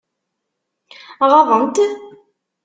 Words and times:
Ɣaḍen-t? 1.31 1.77